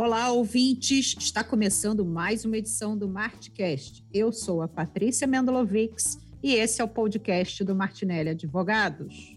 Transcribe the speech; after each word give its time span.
Olá, 0.00 0.30
ouvintes! 0.30 1.16
Está 1.18 1.42
começando 1.42 2.06
mais 2.06 2.44
uma 2.44 2.56
edição 2.56 2.96
do 2.96 3.08
Martcast. 3.08 4.06
Eu 4.12 4.30
sou 4.30 4.62
a 4.62 4.68
Patrícia 4.68 5.26
Mendolovics 5.26 6.16
e 6.40 6.54
esse 6.54 6.80
é 6.80 6.84
o 6.84 6.88
podcast 6.88 7.64
do 7.64 7.74
Martinelli 7.74 8.28
Advogados. 8.28 9.36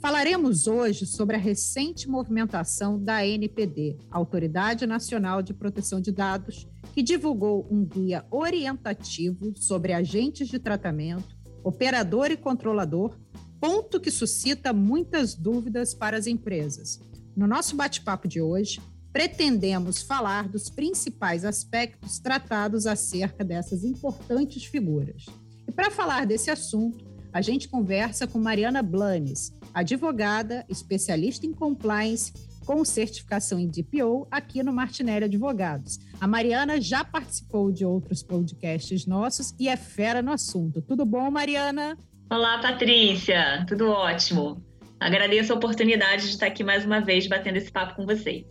Falaremos 0.00 0.66
hoje 0.66 1.04
sobre 1.04 1.36
a 1.36 1.38
recente 1.38 2.08
movimentação 2.08 2.98
da 2.98 3.22
NPD, 3.22 3.98
Autoridade 4.10 4.86
Nacional 4.86 5.42
de 5.42 5.52
Proteção 5.52 6.00
de 6.00 6.10
Dados, 6.10 6.66
que 6.94 7.02
divulgou 7.02 7.68
um 7.70 7.84
guia 7.84 8.24
orientativo 8.30 9.52
sobre 9.56 9.92
agentes 9.92 10.48
de 10.48 10.58
tratamento, 10.58 11.36
operador 11.62 12.30
e 12.30 12.36
controlador, 12.38 13.14
ponto 13.60 14.00
que 14.00 14.10
suscita 14.10 14.72
muitas 14.72 15.34
dúvidas 15.34 15.92
para 15.92 16.16
as 16.16 16.26
empresas. 16.26 16.98
No 17.36 17.46
nosso 17.46 17.76
bate-papo 17.76 18.26
de 18.26 18.40
hoje, 18.40 18.80
pretendemos 19.12 20.02
falar 20.02 20.48
dos 20.48 20.70
principais 20.70 21.44
aspectos 21.44 22.18
tratados 22.18 22.86
acerca 22.86 23.44
dessas 23.44 23.84
importantes 23.84 24.64
figuras. 24.64 25.26
E 25.68 25.72
para 25.72 25.90
falar 25.90 26.26
desse 26.26 26.50
assunto, 26.50 27.04
a 27.32 27.40
gente 27.40 27.68
conversa 27.68 28.26
com 28.26 28.38
Mariana 28.38 28.82
Blanes, 28.82 29.52
advogada, 29.72 30.64
especialista 30.68 31.46
em 31.46 31.52
compliance 31.52 32.32
com 32.64 32.84
certificação 32.84 33.58
em 33.58 33.66
DPO 33.66 34.28
aqui 34.30 34.62
no 34.62 34.72
Martinelli 34.72 35.24
Advogados. 35.24 35.98
A 36.20 36.26
Mariana 36.26 36.80
já 36.80 37.04
participou 37.04 37.72
de 37.72 37.84
outros 37.84 38.22
podcasts 38.22 39.06
nossos 39.06 39.54
e 39.58 39.68
é 39.68 39.76
fera 39.76 40.22
no 40.22 40.32
assunto. 40.32 40.80
Tudo 40.80 41.04
bom, 41.04 41.30
Mariana? 41.30 41.96
Olá, 42.32 42.58
Patrícia. 42.58 43.66
Tudo 43.66 43.90
ótimo. 43.90 44.64
Agradeço 45.00 45.52
a 45.52 45.56
oportunidade 45.56 46.22
de 46.22 46.28
estar 46.28 46.46
aqui 46.46 46.62
mais 46.62 46.84
uma 46.84 47.00
vez 47.00 47.26
batendo 47.26 47.56
esse 47.56 47.72
papo 47.72 47.96
com 47.96 48.06
vocês. 48.06 48.46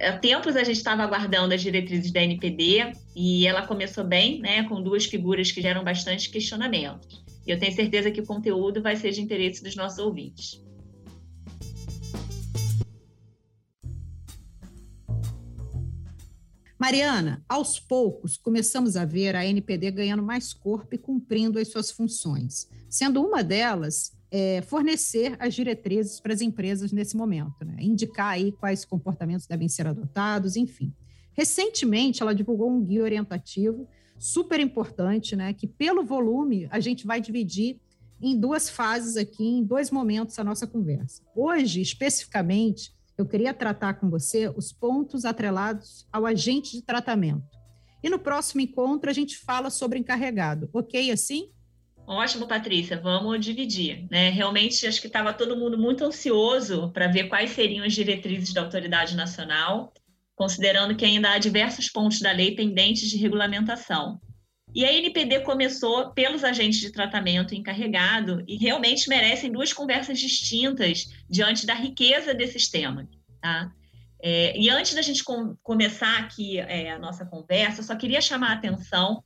Há 0.00 0.12
tempos 0.18 0.54
a 0.54 0.62
gente 0.62 0.76
estava 0.76 1.02
aguardando 1.02 1.52
as 1.52 1.60
diretrizes 1.60 2.12
da 2.12 2.22
NPD 2.22 2.92
e 3.16 3.44
ela 3.44 3.66
começou 3.66 4.04
bem, 4.04 4.38
né, 4.38 4.62
com 4.68 4.80
duas 4.80 5.06
figuras 5.06 5.50
que 5.50 5.60
geram 5.60 5.82
bastante 5.82 6.30
questionamentos. 6.30 7.24
E 7.44 7.50
eu 7.50 7.58
tenho 7.58 7.74
certeza 7.74 8.08
que 8.08 8.20
o 8.20 8.24
conteúdo 8.24 8.80
vai 8.80 8.94
ser 8.94 9.10
de 9.10 9.20
interesse 9.20 9.64
dos 9.64 9.74
nossos 9.74 9.98
ouvintes. 9.98 10.62
Mariana, 16.78 17.42
aos 17.48 17.80
poucos 17.80 18.36
começamos 18.36 18.96
a 18.96 19.04
ver 19.04 19.34
a 19.34 19.44
NPD 19.44 19.90
ganhando 19.90 20.22
mais 20.22 20.52
corpo 20.52 20.94
e 20.94 20.98
cumprindo 20.98 21.58
as 21.58 21.68
suas 21.68 21.90
funções, 21.90 22.68
sendo 22.94 23.20
uma 23.20 23.42
delas 23.42 24.12
é, 24.30 24.62
fornecer 24.62 25.36
as 25.40 25.52
diretrizes 25.52 26.20
para 26.20 26.32
as 26.32 26.40
empresas 26.40 26.92
nesse 26.92 27.16
momento, 27.16 27.64
né? 27.64 27.76
indicar 27.80 28.28
aí 28.28 28.52
quais 28.52 28.84
comportamentos 28.84 29.46
devem 29.48 29.68
ser 29.68 29.88
adotados, 29.88 30.54
enfim. 30.54 30.94
Recentemente, 31.32 32.22
ela 32.22 32.32
divulgou 32.32 32.70
um 32.70 32.84
guia 32.84 33.02
orientativo 33.02 33.88
super 34.16 34.60
importante, 34.60 35.34
né? 35.34 35.52
Que 35.52 35.66
pelo 35.66 36.04
volume 36.04 36.68
a 36.70 36.78
gente 36.78 37.04
vai 37.04 37.20
dividir 37.20 37.80
em 38.22 38.38
duas 38.38 38.70
fases 38.70 39.16
aqui, 39.16 39.44
em 39.44 39.64
dois 39.64 39.90
momentos 39.90 40.38
a 40.38 40.44
nossa 40.44 40.64
conversa. 40.64 41.20
Hoje, 41.34 41.80
especificamente, 41.80 42.94
eu 43.18 43.26
queria 43.26 43.52
tratar 43.52 43.94
com 43.94 44.08
você 44.08 44.48
os 44.48 44.72
pontos 44.72 45.24
atrelados 45.24 46.06
ao 46.12 46.24
agente 46.24 46.76
de 46.76 46.82
tratamento. 46.82 47.44
E 48.04 48.08
no 48.08 48.20
próximo 48.20 48.60
encontro 48.60 49.10
a 49.10 49.12
gente 49.12 49.36
fala 49.36 49.68
sobre 49.68 49.98
encarregado. 49.98 50.70
Ok 50.72 51.10
assim? 51.10 51.50
Ótimo, 52.06 52.46
Patrícia. 52.46 53.00
Vamos 53.00 53.44
dividir. 53.44 54.06
Né? 54.10 54.30
Realmente, 54.30 54.86
acho 54.86 55.00
que 55.00 55.06
estava 55.06 55.32
todo 55.32 55.56
mundo 55.56 55.78
muito 55.78 56.04
ansioso 56.04 56.90
para 56.92 57.08
ver 57.08 57.28
quais 57.28 57.50
seriam 57.50 57.84
as 57.84 57.94
diretrizes 57.94 58.52
da 58.52 58.60
autoridade 58.60 59.16
nacional, 59.16 59.92
considerando 60.36 60.94
que 60.94 61.04
ainda 61.04 61.30
há 61.30 61.38
diversos 61.38 61.88
pontos 61.88 62.20
da 62.20 62.32
lei 62.32 62.54
pendentes 62.54 63.08
de 63.08 63.16
regulamentação. 63.16 64.20
E 64.74 64.84
a 64.84 64.92
NPD 64.92 65.40
começou 65.40 66.10
pelos 66.10 66.42
agentes 66.42 66.80
de 66.80 66.90
tratamento 66.90 67.54
encarregado 67.54 68.42
e 68.46 68.56
realmente 68.56 69.08
merecem 69.08 69.52
duas 69.52 69.72
conversas 69.72 70.18
distintas 70.18 71.08
diante 71.30 71.64
da 71.64 71.74
riqueza 71.74 72.34
desses 72.34 72.68
temas. 72.68 73.06
Tá? 73.40 73.70
É, 74.20 74.58
e 74.58 74.68
antes 74.68 74.94
da 74.94 75.02
gente 75.02 75.22
com, 75.22 75.56
começar 75.62 76.18
aqui 76.18 76.58
é, 76.58 76.90
a 76.90 76.98
nossa 76.98 77.24
conversa, 77.24 77.80
eu 77.80 77.84
só 77.84 77.94
queria 77.94 78.20
chamar 78.20 78.50
a 78.50 78.54
atenção 78.54 79.22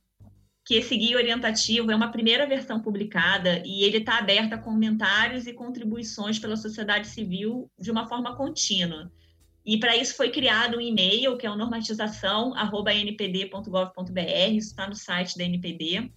que 0.69 0.75
esse 0.75 0.95
guia 0.95 1.17
orientativo 1.17 1.89
é 1.89 1.95
uma 1.95 2.11
primeira 2.11 2.45
versão 2.45 2.79
publicada 2.79 3.63
e 3.65 3.83
ele 3.83 3.97
está 3.97 4.19
aberto 4.19 4.53
a 4.53 4.57
comentários 4.59 5.47
e 5.47 5.53
contribuições 5.53 6.37
pela 6.37 6.55
sociedade 6.55 7.07
civil 7.07 7.67
de 7.79 7.89
uma 7.89 8.07
forma 8.07 8.35
contínua. 8.35 9.11
E 9.65 9.79
para 9.79 9.97
isso 9.97 10.15
foi 10.15 10.29
criado 10.29 10.77
um 10.77 10.81
e-mail, 10.81 11.35
que 11.37 11.47
é 11.47 11.49
o 11.49 11.55
normatização.npd.gov.br, 11.55 14.51
isso 14.51 14.67
está 14.67 14.87
no 14.87 14.93
site 14.93 15.39
da 15.39 15.43
NPD. 15.43 16.11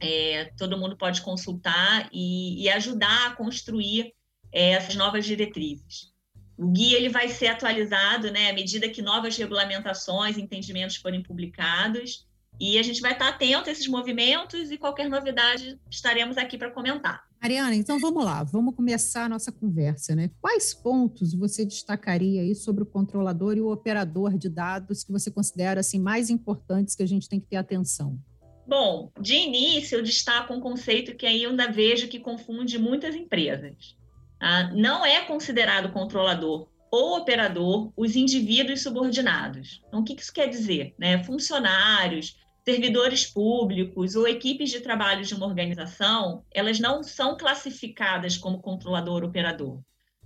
É, 0.00 0.46
todo 0.58 0.76
mundo 0.76 0.96
pode 0.96 1.22
consultar 1.22 2.08
e, 2.12 2.64
e 2.64 2.68
ajudar 2.70 3.28
a 3.28 3.36
construir 3.36 4.12
é, 4.50 4.70
essas 4.70 4.96
novas 4.96 5.24
diretrizes. 5.24 6.12
O 6.58 6.72
guia 6.72 6.96
ele 6.96 7.10
vai 7.10 7.28
ser 7.28 7.46
atualizado 7.46 8.32
né, 8.32 8.50
à 8.50 8.52
medida 8.52 8.88
que 8.88 9.00
novas 9.00 9.36
regulamentações, 9.36 10.36
entendimentos 10.36 10.96
forem 10.96 11.22
publicados, 11.22 12.26
e 12.58 12.78
a 12.78 12.82
gente 12.82 13.00
vai 13.00 13.12
estar 13.12 13.28
atento 13.28 13.68
a 13.68 13.72
esses 13.72 13.88
movimentos 13.88 14.70
e 14.70 14.78
qualquer 14.78 15.08
novidade 15.08 15.78
estaremos 15.90 16.36
aqui 16.36 16.56
para 16.56 16.70
comentar. 16.70 17.24
Mariana, 17.40 17.74
então 17.74 17.98
vamos 17.98 18.24
lá, 18.24 18.42
vamos 18.42 18.74
começar 18.74 19.24
a 19.24 19.28
nossa 19.28 19.52
conversa, 19.52 20.16
né? 20.16 20.30
Quais 20.40 20.72
pontos 20.72 21.34
você 21.34 21.64
destacaria 21.64 22.40
aí 22.40 22.54
sobre 22.54 22.82
o 22.82 22.86
controlador 22.86 23.56
e 23.56 23.60
o 23.60 23.70
operador 23.70 24.38
de 24.38 24.48
dados 24.48 25.04
que 25.04 25.12
você 25.12 25.30
considera 25.30 25.80
assim 25.80 25.98
mais 25.98 26.30
importantes 26.30 26.94
que 26.94 27.02
a 27.02 27.06
gente 27.06 27.28
tem 27.28 27.38
que 27.38 27.46
ter 27.46 27.56
atenção? 27.56 28.18
Bom, 28.66 29.12
de 29.20 29.34
início 29.34 29.98
eu 29.98 30.02
destaco 30.02 30.54
um 30.54 30.60
conceito 30.60 31.14
que 31.14 31.26
ainda 31.26 31.70
vejo 31.70 32.08
que 32.08 32.18
confunde 32.18 32.78
muitas 32.78 33.14
empresas. 33.14 33.94
Tá? 34.38 34.72
Não 34.72 35.04
é 35.04 35.20
considerado 35.26 35.92
controlador 35.92 36.68
ou 36.90 37.18
operador 37.18 37.92
os 37.96 38.16
indivíduos 38.16 38.82
subordinados. 38.82 39.82
Então, 39.86 40.00
o 40.00 40.04
que 40.04 40.14
isso 40.14 40.32
quer 40.32 40.48
dizer? 40.48 40.94
Né? 40.98 41.22
Funcionários, 41.24 42.36
servidores 42.64 43.26
públicos 43.26 44.16
ou 44.16 44.26
equipes 44.26 44.70
de 44.70 44.80
trabalho 44.80 45.24
de 45.24 45.34
uma 45.34 45.46
organização, 45.46 46.44
elas 46.50 46.80
não 46.80 47.02
são 47.02 47.36
classificadas 47.36 48.38
como 48.38 48.62
controlador 48.62 49.22
operador. 49.22 49.80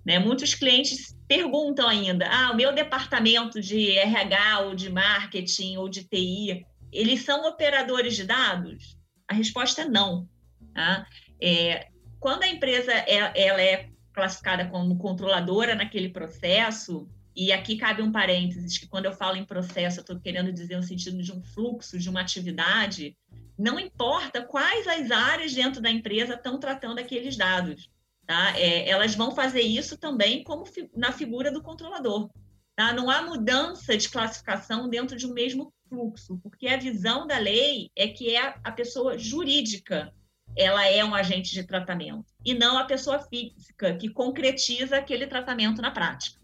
Né? 0.06 0.18
Muitos 0.18 0.54
clientes 0.54 1.16
perguntam 1.26 1.88
ainda: 1.88 2.28
ah, 2.30 2.52
o 2.52 2.56
meu 2.56 2.72
departamento 2.72 3.60
de 3.60 3.90
RH 3.98 4.60
ou 4.60 4.74
de 4.74 4.88
marketing 4.88 5.76
ou 5.76 5.88
de 5.88 6.04
TI, 6.04 6.64
eles 6.92 7.22
são 7.22 7.46
operadores 7.46 8.14
de 8.14 8.24
dados? 8.24 8.96
A 9.26 9.34
resposta 9.34 9.82
é 9.82 9.84
não. 9.84 10.28
Tá? 10.72 11.06
É, 11.42 11.88
quando 12.20 12.44
a 12.44 12.48
empresa 12.48 12.92
é, 12.92 13.32
ela 13.34 13.60
é 13.60 13.90
classificada 14.12 14.66
como 14.66 14.98
controladora 14.98 15.74
naquele 15.74 16.08
processo, 16.08 17.08
e 17.38 17.52
aqui 17.52 17.76
cabe 17.76 18.02
um 18.02 18.10
parênteses, 18.10 18.78
que 18.78 18.88
quando 18.88 19.04
eu 19.04 19.12
falo 19.12 19.36
em 19.36 19.44
processo, 19.44 20.00
eu 20.00 20.00
estou 20.00 20.18
querendo 20.18 20.52
dizer 20.52 20.76
no 20.76 20.82
sentido 20.82 21.22
de 21.22 21.32
um 21.32 21.40
fluxo, 21.40 21.96
de 21.96 22.10
uma 22.10 22.20
atividade, 22.20 23.16
não 23.56 23.78
importa 23.78 24.42
quais 24.42 24.88
as 24.88 25.12
áreas 25.12 25.54
dentro 25.54 25.80
da 25.80 25.88
empresa 25.88 26.34
estão 26.34 26.58
tratando 26.58 26.98
aqueles 26.98 27.36
dados. 27.36 27.88
Tá? 28.26 28.58
É, 28.58 28.88
elas 28.90 29.14
vão 29.14 29.30
fazer 29.30 29.60
isso 29.60 29.96
também 29.96 30.42
como 30.42 30.66
fi 30.66 30.90
na 30.96 31.12
figura 31.12 31.52
do 31.52 31.62
controlador. 31.62 32.28
Tá? 32.74 32.92
Não 32.92 33.08
há 33.08 33.22
mudança 33.22 33.96
de 33.96 34.08
classificação 34.08 34.88
dentro 34.88 35.16
de 35.16 35.24
um 35.24 35.32
mesmo 35.32 35.72
fluxo, 35.88 36.40
porque 36.42 36.66
a 36.66 36.76
visão 36.76 37.24
da 37.24 37.38
lei 37.38 37.88
é 37.94 38.08
que 38.08 38.34
é 38.34 38.56
a 38.64 38.72
pessoa 38.72 39.16
jurídica 39.16 40.12
ela 40.56 40.84
é 40.86 41.04
um 41.04 41.14
agente 41.14 41.52
de 41.52 41.62
tratamento, 41.62 42.24
e 42.44 42.52
não 42.52 42.78
a 42.78 42.84
pessoa 42.84 43.20
física 43.20 43.94
que 43.96 44.08
concretiza 44.08 44.96
aquele 44.96 45.26
tratamento 45.26 45.80
na 45.80 45.92
prática. 45.92 46.40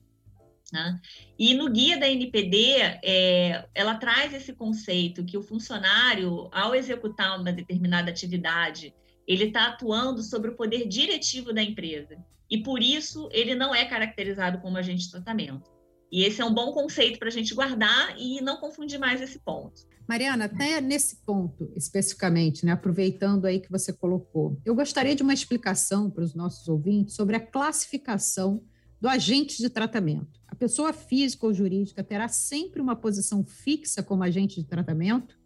Né? 0.72 1.00
E 1.38 1.54
no 1.54 1.70
guia 1.70 1.98
da 1.98 2.08
NPD, 2.08 2.76
é, 3.02 3.66
ela 3.74 3.96
traz 3.96 4.32
esse 4.32 4.52
conceito 4.52 5.24
que 5.24 5.36
o 5.36 5.42
funcionário, 5.42 6.48
ao 6.52 6.74
executar 6.74 7.38
uma 7.38 7.52
determinada 7.52 8.10
atividade, 8.10 8.94
ele 9.26 9.44
está 9.44 9.66
atuando 9.66 10.22
sobre 10.22 10.50
o 10.50 10.56
poder 10.56 10.86
diretivo 10.86 11.52
da 11.52 11.62
empresa. 11.62 12.16
E 12.50 12.62
por 12.62 12.82
isso 12.82 13.28
ele 13.32 13.54
não 13.54 13.74
é 13.74 13.84
caracterizado 13.84 14.58
como 14.58 14.76
agente 14.76 15.04
de 15.04 15.10
tratamento. 15.10 15.72
E 16.12 16.22
esse 16.22 16.40
é 16.40 16.44
um 16.44 16.54
bom 16.54 16.72
conceito 16.72 17.18
para 17.18 17.28
a 17.28 17.32
gente 17.32 17.54
guardar 17.54 18.14
e 18.18 18.40
não 18.40 18.58
confundir 18.58 18.98
mais 19.00 19.20
esse 19.20 19.38
ponto. 19.40 19.82
Mariana, 20.06 20.44
até 20.44 20.80
nesse 20.80 21.16
ponto 21.24 21.72
especificamente, 21.74 22.64
né, 22.64 22.72
aproveitando 22.72 23.46
aí 23.46 23.58
que 23.58 23.70
você 23.70 23.92
colocou, 23.92 24.60
eu 24.64 24.74
gostaria 24.74 25.16
de 25.16 25.22
uma 25.22 25.32
explicação 25.32 26.10
para 26.10 26.22
os 26.22 26.34
nossos 26.34 26.68
ouvintes 26.68 27.16
sobre 27.16 27.36
a 27.36 27.40
classificação 27.40 28.62
do 29.00 29.08
agente 29.08 29.58
de 29.58 29.68
tratamento. 29.68 30.40
A 30.54 30.56
pessoa 30.56 30.92
física 30.92 31.46
ou 31.46 31.52
jurídica 31.52 32.04
terá 32.04 32.28
sempre 32.28 32.80
uma 32.80 32.94
posição 32.94 33.44
fixa 33.44 34.04
como 34.04 34.22
agente 34.22 34.60
de 34.60 34.64
tratamento? 34.64 35.36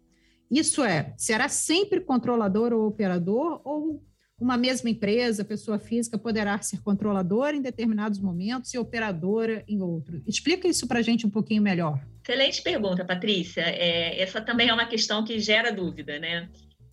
Isso 0.51 0.83
é, 0.83 1.15
será 1.17 1.49
sempre 1.49 1.99
controlador 1.99 2.71
ou 2.71 2.85
operador 2.85 3.59
ou 3.65 4.05
uma 4.39 4.55
mesma 4.55 4.87
empresa, 4.87 5.43
pessoa 5.43 5.79
física, 5.79 6.15
poderá 6.15 6.61
ser 6.61 6.81
controladora 6.83 7.57
em 7.57 7.61
determinados 7.61 8.19
momentos 8.19 8.71
e 8.71 8.77
operadora 8.77 9.63
em 9.67 9.81
outros. 9.81 10.21
Explica 10.27 10.67
isso 10.67 10.87
para 10.87 10.99
a 10.99 11.01
gente 11.01 11.25
um 11.25 11.29
pouquinho 11.29 11.63
melhor. 11.63 11.99
Excelente 12.23 12.61
pergunta, 12.61 13.03
Patrícia. 13.03 13.63
É, 13.63 14.21
essa 14.21 14.39
também 14.39 14.69
é 14.69 14.73
uma 14.73 14.85
questão 14.85 15.23
que 15.25 15.39
gera 15.39 15.71
dúvida, 15.71 16.19
né? 16.19 16.47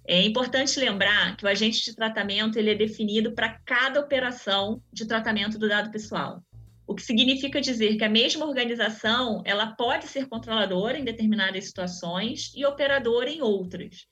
É 0.09 0.23
importante 0.23 0.81
lembrar 0.81 1.37
que 1.37 1.45
o 1.45 1.49
agente 1.49 1.85
de 1.85 1.95
tratamento 1.95 2.59
ele 2.59 2.71
é 2.71 2.75
definido 2.75 3.33
para 3.33 3.61
cada 3.65 4.01
operação 4.01 4.81
de 4.91 5.05
tratamento 5.05 5.59
do 5.59 5.69
dado 5.69 5.91
pessoal. 5.91 6.43
O 6.87 6.95
que 6.95 7.03
significa 7.03 7.61
dizer 7.61 7.97
que 7.97 8.05
a 8.05 8.09
mesma 8.09 8.47
organização 8.47 9.43
ela 9.45 9.75
pode 9.75 10.07
ser 10.07 10.29
controladora 10.29 10.97
em 10.99 11.05
determinadas 11.05 11.65
situações 11.65 12.53
e 12.55 12.65
operadora 12.65 13.29
em 13.29 13.43
outras. 13.43 14.07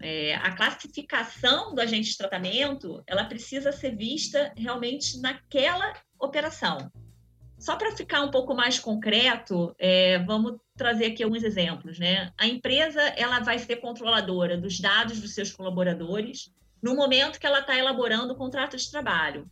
É, 0.00 0.34
a 0.34 0.52
classificação 0.52 1.74
do 1.74 1.80
agente 1.80 2.10
de 2.10 2.18
tratamento 2.18 3.04
ela 3.06 3.24
precisa 3.24 3.70
ser 3.70 3.94
vista 3.94 4.52
realmente 4.56 5.20
naquela 5.20 5.92
operação. 6.18 6.90
Só 7.56 7.76
para 7.76 7.94
ficar 7.94 8.22
um 8.22 8.30
pouco 8.32 8.52
mais 8.52 8.80
concreto, 8.80 9.72
é, 9.78 10.18
vamos 10.18 10.56
trazer 10.76 11.06
aqui 11.06 11.22
alguns 11.22 11.44
exemplos. 11.44 12.00
Né? 12.00 12.32
A 12.36 12.48
empresa 12.48 13.00
ela 13.16 13.38
vai 13.38 13.60
ser 13.60 13.76
controladora 13.76 14.58
dos 14.58 14.80
dados 14.80 15.20
dos 15.20 15.32
seus 15.32 15.52
colaboradores 15.52 16.52
no 16.82 16.96
momento 16.96 17.38
que 17.38 17.46
ela 17.46 17.60
está 17.60 17.78
elaborando 17.78 18.32
o 18.32 18.36
contrato 18.36 18.76
de 18.76 18.90
trabalho. 18.90 19.48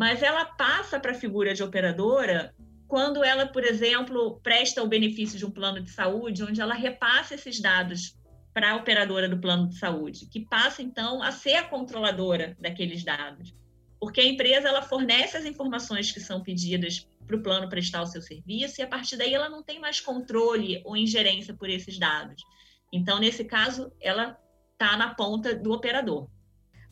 Mas 0.00 0.22
ela 0.22 0.46
passa 0.46 0.98
para 0.98 1.12
a 1.12 1.14
figura 1.14 1.52
de 1.52 1.62
operadora 1.62 2.54
quando 2.88 3.22
ela, 3.22 3.46
por 3.46 3.62
exemplo, 3.62 4.40
presta 4.42 4.82
o 4.82 4.88
benefício 4.88 5.38
de 5.38 5.44
um 5.44 5.50
plano 5.50 5.78
de 5.78 5.90
saúde, 5.90 6.42
onde 6.42 6.58
ela 6.58 6.72
repassa 6.72 7.34
esses 7.34 7.60
dados 7.60 8.16
para 8.54 8.70
a 8.70 8.76
operadora 8.76 9.28
do 9.28 9.38
plano 9.38 9.68
de 9.68 9.76
saúde, 9.76 10.24
que 10.24 10.40
passa 10.40 10.80
então 10.80 11.22
a 11.22 11.30
ser 11.30 11.56
a 11.56 11.64
controladora 11.64 12.56
daqueles 12.58 13.04
dados. 13.04 13.54
Porque 14.00 14.22
a 14.22 14.26
empresa 14.26 14.68
ela 14.68 14.80
fornece 14.80 15.36
as 15.36 15.44
informações 15.44 16.10
que 16.10 16.18
são 16.18 16.42
pedidas 16.42 17.06
para 17.26 17.36
o 17.36 17.42
plano 17.42 17.68
prestar 17.68 18.00
o 18.00 18.06
seu 18.06 18.22
serviço 18.22 18.80
e 18.80 18.82
a 18.82 18.88
partir 18.88 19.18
daí 19.18 19.34
ela 19.34 19.50
não 19.50 19.62
tem 19.62 19.78
mais 19.78 20.00
controle 20.00 20.80
ou 20.82 20.96
ingerência 20.96 21.52
por 21.52 21.68
esses 21.68 21.98
dados. 21.98 22.42
Então, 22.90 23.18
nesse 23.18 23.44
caso, 23.44 23.92
ela 24.00 24.34
está 24.72 24.96
na 24.96 25.14
ponta 25.14 25.54
do 25.54 25.72
operador. 25.72 26.26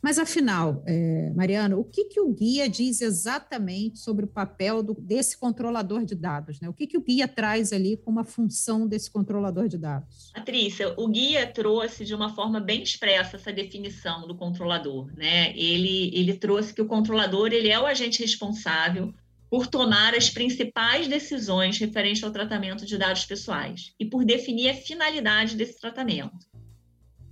Mas, 0.01 0.17
afinal, 0.17 0.81
é, 0.85 1.31
Mariana, 1.35 1.75
o 1.77 1.83
que, 1.83 2.05
que 2.05 2.19
o 2.19 2.33
guia 2.33 2.69
diz 2.69 3.01
exatamente 3.01 3.99
sobre 3.99 4.25
o 4.25 4.27
papel 4.27 4.81
do, 4.81 4.93
desse 4.93 5.37
controlador 5.37 6.05
de 6.05 6.15
dados? 6.15 6.59
Né? 6.59 6.69
O 6.69 6.73
que, 6.73 6.87
que 6.87 6.97
o 6.97 7.01
guia 7.01 7.27
traz 7.27 7.73
ali 7.73 7.97
como 7.97 8.19
a 8.19 8.23
função 8.23 8.87
desse 8.87 9.11
controlador 9.11 9.67
de 9.67 9.77
dados? 9.77 10.31
Patrícia, 10.33 10.93
o 10.97 11.07
guia 11.07 11.45
trouxe 11.47 12.05
de 12.05 12.15
uma 12.15 12.33
forma 12.33 12.59
bem 12.59 12.81
expressa 12.81 13.35
essa 13.35 13.51
definição 13.51 14.25
do 14.25 14.35
controlador. 14.35 15.11
Né? 15.17 15.51
Ele, 15.57 16.11
ele 16.13 16.33
trouxe 16.33 16.73
que 16.73 16.81
o 16.81 16.87
controlador 16.87 17.51
ele 17.51 17.69
é 17.69 17.79
o 17.79 17.85
agente 17.85 18.21
responsável 18.21 19.13
por 19.49 19.67
tomar 19.67 20.13
as 20.13 20.29
principais 20.29 21.07
decisões 21.07 21.77
referentes 21.79 22.23
ao 22.23 22.31
tratamento 22.31 22.85
de 22.85 22.97
dados 22.97 23.25
pessoais 23.25 23.93
e 23.99 24.05
por 24.05 24.23
definir 24.23 24.69
a 24.69 24.75
finalidade 24.75 25.55
desse 25.55 25.79
tratamento 25.79 26.48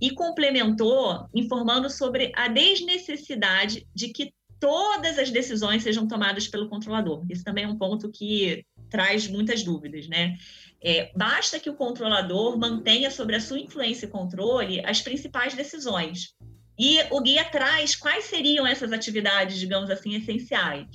e 0.00 0.10
complementou 0.10 1.28
informando 1.34 1.90
sobre 1.90 2.32
a 2.36 2.48
desnecessidade 2.48 3.86
de 3.94 4.08
que 4.08 4.32
todas 4.60 5.18
as 5.18 5.30
decisões 5.30 5.82
sejam 5.82 6.06
tomadas 6.06 6.48
pelo 6.48 6.68
controlador. 6.68 7.24
Isso 7.28 7.44
também 7.44 7.64
é 7.64 7.68
um 7.68 7.78
ponto 7.78 8.10
que 8.10 8.64
traz 8.90 9.28
muitas 9.28 9.62
dúvidas, 9.62 10.08
né? 10.08 10.36
É, 10.80 11.10
basta 11.16 11.58
que 11.58 11.68
o 11.68 11.74
controlador 11.74 12.56
mantenha 12.58 13.10
sobre 13.10 13.36
a 13.36 13.40
sua 13.40 13.58
influência 13.58 14.06
e 14.06 14.10
controle 14.10 14.84
as 14.84 15.00
principais 15.00 15.54
decisões. 15.54 16.34
E 16.78 17.00
o 17.10 17.20
guia 17.20 17.44
traz 17.44 17.96
quais 17.96 18.26
seriam 18.26 18.66
essas 18.66 18.92
atividades, 18.92 19.58
digamos 19.58 19.90
assim, 19.90 20.14
essenciais, 20.14 20.86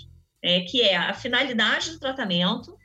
é, 0.42 0.62
que 0.62 0.82
é 0.82 0.96
a 0.96 1.14
finalidade 1.14 1.92
do 1.92 2.00
tratamento, 2.00 2.78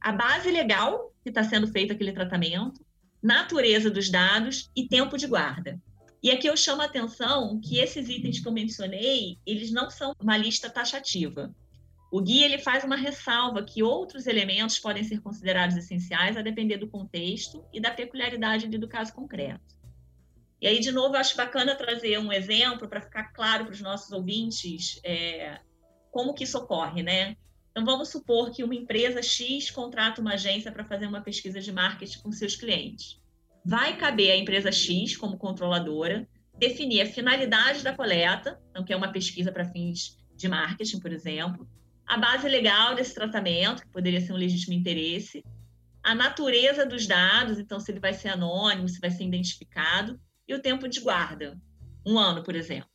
a 0.00 0.12
base 0.12 0.50
legal 0.50 1.12
que 1.22 1.28
está 1.28 1.44
sendo 1.44 1.68
feito 1.68 1.92
aquele 1.92 2.12
tratamento, 2.12 2.80
natureza 3.22 3.90
dos 3.90 4.10
dados 4.10 4.70
e 4.74 4.88
tempo 4.88 5.16
de 5.16 5.26
guarda. 5.26 5.80
E 6.22 6.30
aqui 6.30 6.46
eu 6.46 6.56
chamo 6.56 6.82
a 6.82 6.84
atenção 6.84 7.58
que 7.60 7.78
esses 7.78 8.08
itens 8.08 8.40
que 8.40 8.46
eu 8.46 8.52
mencionei, 8.52 9.38
eles 9.46 9.70
não 9.70 9.88
são 9.88 10.14
uma 10.20 10.36
lista 10.36 10.68
taxativa. 10.68 11.54
O 12.12 12.20
guia 12.20 12.44
ele 12.44 12.58
faz 12.58 12.84
uma 12.84 12.96
ressalva 12.96 13.62
que 13.62 13.82
outros 13.82 14.26
elementos 14.26 14.78
podem 14.78 15.04
ser 15.04 15.20
considerados 15.20 15.76
essenciais 15.76 16.36
a 16.36 16.42
depender 16.42 16.76
do 16.76 16.88
contexto 16.88 17.64
e 17.72 17.80
da 17.80 17.90
peculiaridade 17.90 18.66
do 18.66 18.88
caso 18.88 19.12
concreto. 19.12 19.78
E 20.60 20.66
aí, 20.66 20.78
de 20.78 20.92
novo, 20.92 21.14
eu 21.14 21.20
acho 21.20 21.36
bacana 21.36 21.74
trazer 21.74 22.18
um 22.18 22.30
exemplo 22.30 22.86
para 22.86 23.00
ficar 23.00 23.32
claro 23.32 23.64
para 23.64 23.72
os 23.72 23.80
nossos 23.80 24.12
ouvintes 24.12 25.00
é, 25.02 25.58
como 26.10 26.34
que 26.34 26.44
isso 26.44 26.58
ocorre, 26.58 27.02
né? 27.02 27.36
Então, 27.70 27.84
vamos 27.84 28.08
supor 28.08 28.50
que 28.50 28.64
uma 28.64 28.74
empresa 28.74 29.22
X 29.22 29.70
contrata 29.70 30.20
uma 30.20 30.34
agência 30.34 30.72
para 30.72 30.84
fazer 30.84 31.06
uma 31.06 31.20
pesquisa 31.20 31.60
de 31.60 31.72
marketing 31.72 32.18
com 32.18 32.32
seus 32.32 32.56
clientes. 32.56 33.20
Vai 33.64 33.96
caber 33.96 34.32
à 34.32 34.36
empresa 34.36 34.72
X, 34.72 35.16
como 35.16 35.38
controladora, 35.38 36.28
definir 36.58 37.02
a 37.02 37.06
finalidade 37.06 37.82
da 37.82 37.94
coleta, 37.94 38.60
então, 38.70 38.84
que 38.84 38.92
é 38.92 38.96
uma 38.96 39.12
pesquisa 39.12 39.52
para 39.52 39.64
fins 39.64 40.18
de 40.34 40.48
marketing, 40.48 40.98
por 40.98 41.12
exemplo, 41.12 41.68
a 42.06 42.18
base 42.18 42.48
legal 42.48 42.94
desse 42.94 43.14
tratamento, 43.14 43.82
que 43.82 43.88
poderia 43.88 44.20
ser 44.20 44.32
um 44.32 44.36
legítimo 44.36 44.74
interesse, 44.74 45.44
a 46.02 46.14
natureza 46.14 46.84
dos 46.84 47.06
dados, 47.06 47.58
então, 47.58 47.78
se 47.78 47.92
ele 47.92 48.00
vai 48.00 48.12
ser 48.12 48.30
anônimo, 48.30 48.88
se 48.88 48.98
vai 48.98 49.10
ser 49.10 49.24
identificado, 49.24 50.20
e 50.48 50.54
o 50.54 50.60
tempo 50.60 50.88
de 50.88 51.00
guarda, 51.00 51.56
um 52.04 52.18
ano, 52.18 52.42
por 52.42 52.56
exemplo 52.56 52.90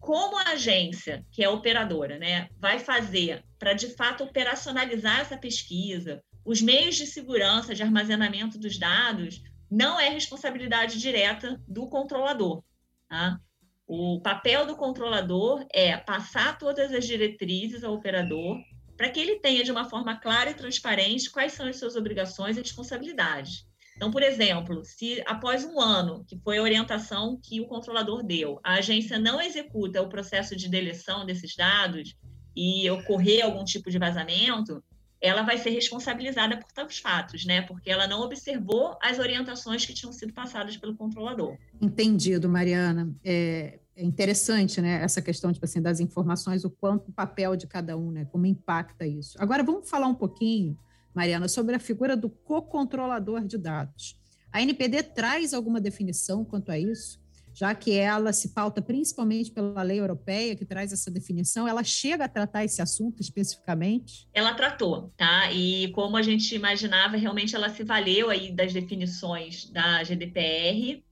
como 0.00 0.38
a 0.38 0.52
agência, 0.52 1.24
que 1.30 1.44
é 1.44 1.48
operadora, 1.48 2.18
né, 2.18 2.48
vai 2.58 2.78
fazer 2.78 3.44
para 3.58 3.74
de 3.74 3.94
fato 3.94 4.24
operacionalizar 4.24 5.20
essa 5.20 5.36
pesquisa, 5.36 6.24
os 6.44 6.62
meios 6.62 6.96
de 6.96 7.06
segurança 7.06 7.74
de 7.74 7.82
armazenamento 7.82 8.58
dos 8.58 8.78
dados 8.78 9.42
não 9.70 10.00
é 10.00 10.08
responsabilidade 10.08 10.98
direta 10.98 11.62
do 11.68 11.86
controlador. 11.86 12.64
Tá? 13.08 13.38
O 13.86 14.20
papel 14.20 14.66
do 14.66 14.74
controlador 14.74 15.64
é 15.72 15.96
passar 15.96 16.58
todas 16.58 16.92
as 16.92 17.06
diretrizes 17.06 17.84
ao 17.84 17.94
operador 17.94 18.58
para 18.96 19.10
que 19.10 19.20
ele 19.20 19.38
tenha 19.38 19.62
de 19.62 19.70
uma 19.70 19.84
forma 19.84 20.16
clara 20.16 20.50
e 20.50 20.54
transparente 20.54 21.30
quais 21.30 21.52
são 21.52 21.66
as 21.66 21.78
suas 21.78 21.94
obrigações 21.94 22.56
e 22.56 22.60
responsabilidades. 22.60 23.66
Então, 24.00 24.10
por 24.10 24.22
exemplo, 24.22 24.82
se 24.82 25.22
após 25.26 25.62
um 25.62 25.78
ano, 25.78 26.24
que 26.26 26.34
foi 26.38 26.56
a 26.56 26.62
orientação 26.62 27.38
que 27.42 27.60
o 27.60 27.66
controlador 27.66 28.22
deu, 28.22 28.58
a 28.64 28.76
agência 28.76 29.18
não 29.18 29.38
executa 29.38 30.00
o 30.00 30.08
processo 30.08 30.56
de 30.56 30.70
deleção 30.70 31.26
desses 31.26 31.54
dados 31.54 32.16
e 32.56 32.88
ocorrer 32.88 33.44
algum 33.44 33.62
tipo 33.62 33.90
de 33.90 33.98
vazamento, 33.98 34.82
ela 35.20 35.42
vai 35.42 35.58
ser 35.58 35.68
responsabilizada 35.68 36.56
por 36.56 36.72
tais 36.72 36.98
fatos, 36.98 37.44
né? 37.44 37.60
Porque 37.60 37.90
ela 37.90 38.06
não 38.06 38.22
observou 38.22 38.96
as 39.02 39.18
orientações 39.18 39.84
que 39.84 39.92
tinham 39.92 40.14
sido 40.14 40.32
passadas 40.32 40.78
pelo 40.78 40.96
controlador. 40.96 41.58
Entendido, 41.78 42.48
Mariana. 42.48 43.14
É, 43.22 43.80
é 43.94 44.02
interessante, 44.02 44.80
né? 44.80 45.02
Essa 45.02 45.20
questão, 45.20 45.52
tipo 45.52 45.66
assim, 45.66 45.82
das 45.82 46.00
informações, 46.00 46.64
o 46.64 46.70
quanto 46.70 47.10
o 47.10 47.12
papel 47.12 47.54
de 47.54 47.66
cada 47.66 47.98
um, 47.98 48.10
né? 48.10 48.24
Como 48.32 48.46
impacta 48.46 49.06
isso. 49.06 49.36
Agora, 49.38 49.62
vamos 49.62 49.90
falar 49.90 50.06
um 50.06 50.14
pouquinho 50.14 50.74
Mariana, 51.14 51.48
sobre 51.48 51.74
a 51.74 51.80
figura 51.80 52.16
do 52.16 52.30
co-controlador 52.30 53.44
de 53.44 53.58
dados. 53.58 54.16
A 54.52 54.62
NPD 54.62 55.02
traz 55.02 55.54
alguma 55.54 55.80
definição 55.80 56.44
quanto 56.44 56.70
a 56.70 56.78
isso? 56.78 57.20
Já 57.52 57.74
que 57.74 57.92
ela 57.92 58.32
se 58.32 58.50
pauta 58.50 58.80
principalmente 58.80 59.50
pela 59.50 59.82
lei 59.82 59.98
europeia, 59.98 60.54
que 60.54 60.64
traz 60.64 60.92
essa 60.92 61.10
definição, 61.10 61.66
ela 61.66 61.82
chega 61.82 62.24
a 62.24 62.28
tratar 62.28 62.64
esse 62.64 62.80
assunto 62.80 63.20
especificamente? 63.20 64.28
Ela 64.32 64.54
tratou, 64.54 65.12
tá? 65.16 65.52
E 65.52 65.88
como 65.88 66.16
a 66.16 66.22
gente 66.22 66.54
imaginava, 66.54 67.16
realmente 67.16 67.54
ela 67.54 67.68
se 67.68 67.82
valeu 67.82 68.30
aí 68.30 68.52
das 68.52 68.72
definições 68.72 69.68
da 69.70 70.02
GDPR 70.04 71.04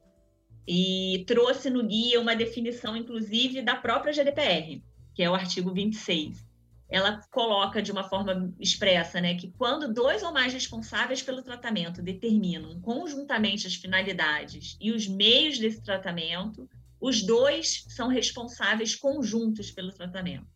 e 0.67 1.25
trouxe 1.27 1.71
no 1.71 1.87
guia 1.87 2.21
uma 2.21 2.37
definição, 2.37 2.97
inclusive, 2.97 3.61
da 3.61 3.75
própria 3.75 4.13
GDPR, 4.13 4.83
que 5.15 5.23
é 5.23 5.31
o 5.31 5.35
artigo 5.35 5.73
26 5.73 6.48
ela 6.91 7.21
coloca 7.31 7.83
de 7.83 7.93
uma 7.93 8.05
forma 8.05 8.53
expressa, 8.59 9.21
né, 9.21 9.35
que 9.35 9.51
quando 9.53 9.93
dois 9.93 10.23
ou 10.23 10.33
mais 10.33 10.55
responsáveis 10.55 11.23
pelo 11.23 11.43
tratamento 11.43 12.03
determinam 12.03 12.81
conjuntamente 12.81 13.67
as 13.67 13.75
finalidades 13.75 14.77
e 14.81 14.91
os 14.91 15.07
meios 15.07 15.59
desse 15.59 15.83
tratamento, 15.83 16.69
os 17.01 17.23
dois 17.23 17.85
são 17.89 18.09
responsáveis 18.09 18.97
conjuntos 18.97 19.71
pelo 19.71 19.93
tratamento, 19.93 20.47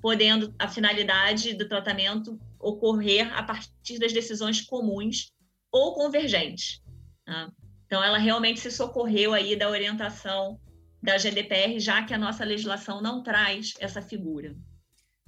podendo 0.00 0.54
a 0.58 0.68
finalidade 0.68 1.54
do 1.54 1.66
tratamento 1.66 2.38
ocorrer 2.58 3.34
a 3.36 3.42
partir 3.42 3.98
das 3.98 4.12
decisões 4.12 4.60
comuns 4.60 5.32
ou 5.72 5.94
convergentes. 5.94 6.82
Tá? 7.24 7.50
Então, 7.86 8.04
ela 8.04 8.18
realmente 8.18 8.60
se 8.60 8.70
socorreu 8.70 9.32
aí 9.32 9.56
da 9.56 9.70
orientação 9.70 10.60
da 11.02 11.16
GDPR, 11.16 11.80
já 11.80 12.02
que 12.04 12.12
a 12.12 12.18
nossa 12.18 12.44
legislação 12.44 13.00
não 13.00 13.22
traz 13.22 13.72
essa 13.80 14.02
figura. 14.02 14.54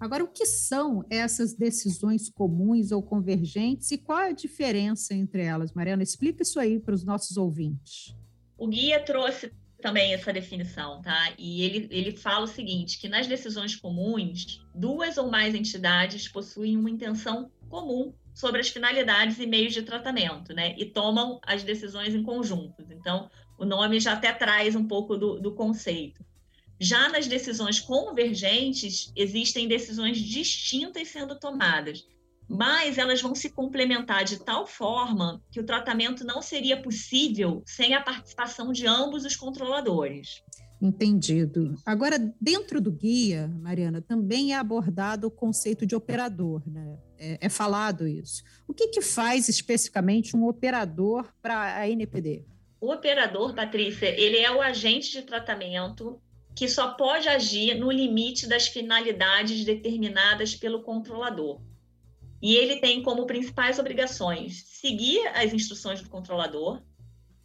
Agora, 0.00 0.24
o 0.24 0.28
que 0.28 0.46
são 0.46 1.04
essas 1.10 1.52
decisões 1.52 2.30
comuns 2.30 2.90
ou 2.90 3.02
convergentes 3.02 3.90
e 3.90 3.98
qual 3.98 4.18
a 4.18 4.32
diferença 4.32 5.14
entre 5.14 5.42
elas? 5.42 5.74
Mariana, 5.74 6.02
explica 6.02 6.42
isso 6.42 6.58
aí 6.58 6.80
para 6.80 6.94
os 6.94 7.04
nossos 7.04 7.36
ouvintes. 7.36 8.16
O 8.56 8.66
guia 8.66 8.98
trouxe 9.04 9.52
também 9.82 10.14
essa 10.14 10.32
definição, 10.32 11.02
tá? 11.02 11.32
E 11.38 11.62
ele, 11.62 11.88
ele 11.90 12.16
fala 12.16 12.44
o 12.44 12.48
seguinte, 12.48 12.98
que 12.98 13.08
nas 13.08 13.26
decisões 13.26 13.76
comuns, 13.76 14.64
duas 14.74 15.18
ou 15.18 15.30
mais 15.30 15.54
entidades 15.54 16.28
possuem 16.28 16.78
uma 16.78 16.90
intenção 16.90 17.50
comum 17.68 18.14
sobre 18.34 18.60
as 18.60 18.68
finalidades 18.70 19.38
e 19.38 19.46
meios 19.46 19.74
de 19.74 19.82
tratamento, 19.82 20.54
né? 20.54 20.74
E 20.78 20.86
tomam 20.86 21.38
as 21.44 21.62
decisões 21.62 22.14
em 22.14 22.22
conjunto. 22.22 22.82
Então, 22.90 23.30
o 23.58 23.66
nome 23.66 24.00
já 24.00 24.14
até 24.14 24.32
traz 24.32 24.74
um 24.74 24.86
pouco 24.86 25.16
do, 25.16 25.38
do 25.38 25.54
conceito. 25.54 26.24
Já 26.82 27.10
nas 27.10 27.26
decisões 27.26 27.78
convergentes, 27.78 29.12
existem 29.14 29.68
decisões 29.68 30.16
distintas 30.16 31.08
sendo 31.08 31.38
tomadas, 31.38 32.06
mas 32.48 32.96
elas 32.96 33.20
vão 33.20 33.34
se 33.34 33.50
complementar 33.50 34.24
de 34.24 34.42
tal 34.42 34.66
forma 34.66 35.42
que 35.50 35.60
o 35.60 35.64
tratamento 35.64 36.24
não 36.24 36.40
seria 36.40 36.80
possível 36.80 37.62
sem 37.66 37.92
a 37.92 38.00
participação 38.00 38.72
de 38.72 38.86
ambos 38.86 39.26
os 39.26 39.36
controladores. 39.36 40.42
Entendido. 40.80 41.74
Agora, 41.84 42.18
dentro 42.40 42.80
do 42.80 42.90
guia, 42.90 43.46
Mariana, 43.60 44.00
também 44.00 44.54
é 44.54 44.56
abordado 44.56 45.26
o 45.26 45.30
conceito 45.30 45.84
de 45.84 45.94
operador, 45.94 46.62
né? 46.66 46.98
É, 47.18 47.38
é 47.42 47.48
falado 47.50 48.08
isso. 48.08 48.42
O 48.66 48.72
que, 48.72 48.88
que 48.88 49.02
faz 49.02 49.50
especificamente 49.50 50.34
um 50.34 50.46
operador 50.48 51.30
para 51.42 51.76
a 51.76 51.86
NPD? 51.90 52.46
O 52.80 52.90
operador, 52.90 53.54
Patrícia, 53.54 54.08
ele 54.18 54.38
é 54.38 54.50
o 54.50 54.62
agente 54.62 55.12
de 55.12 55.20
tratamento 55.20 56.18
que 56.60 56.68
só 56.68 56.92
pode 56.92 57.26
agir 57.26 57.74
no 57.74 57.90
limite 57.90 58.46
das 58.46 58.68
finalidades 58.68 59.64
determinadas 59.64 60.54
pelo 60.54 60.82
controlador. 60.82 61.58
E 62.42 62.54
ele 62.54 62.76
tem 62.76 63.02
como 63.02 63.24
principais 63.24 63.78
obrigações 63.78 64.64
seguir 64.66 65.26
as 65.28 65.54
instruções 65.54 66.02
do 66.02 66.10
controlador, 66.10 66.82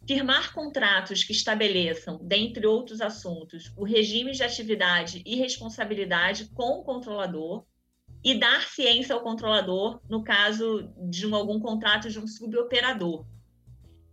firmar 0.06 0.52
contratos 0.52 1.24
que 1.24 1.32
estabeleçam, 1.32 2.18
dentre 2.22 2.66
outros 2.66 3.00
assuntos, 3.00 3.72
o 3.74 3.84
regime 3.84 4.32
de 4.32 4.42
atividade 4.42 5.22
e 5.24 5.34
responsabilidade 5.36 6.50
com 6.54 6.80
o 6.80 6.84
controlador 6.84 7.64
e 8.22 8.34
dar 8.34 8.68
ciência 8.68 9.14
ao 9.14 9.22
controlador 9.22 9.98
no 10.10 10.22
caso 10.22 10.92
de 11.08 11.26
um, 11.26 11.34
algum 11.34 11.58
contrato 11.58 12.10
de 12.10 12.18
um 12.18 12.26
suboperador. 12.26 13.24